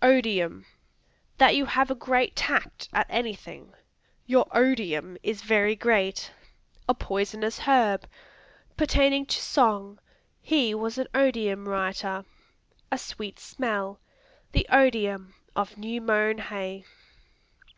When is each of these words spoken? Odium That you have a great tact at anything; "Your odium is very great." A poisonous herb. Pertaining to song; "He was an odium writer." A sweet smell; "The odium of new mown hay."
Odium 0.00 0.64
That 1.36 1.54
you 1.54 1.66
have 1.66 1.90
a 1.90 1.94
great 1.94 2.34
tact 2.34 2.88
at 2.94 3.04
anything; 3.10 3.74
"Your 4.24 4.46
odium 4.50 5.18
is 5.22 5.42
very 5.42 5.76
great." 5.76 6.30
A 6.88 6.94
poisonous 6.94 7.58
herb. 7.58 8.08
Pertaining 8.78 9.26
to 9.26 9.38
song; 9.42 9.98
"He 10.40 10.74
was 10.74 10.96
an 10.96 11.08
odium 11.14 11.68
writer." 11.68 12.24
A 12.90 12.96
sweet 12.96 13.38
smell; 13.38 14.00
"The 14.52 14.66
odium 14.70 15.34
of 15.54 15.76
new 15.76 16.00
mown 16.00 16.38
hay." 16.38 16.86